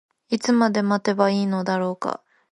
[0.29, 2.23] いつまで待てばいいのだろうか。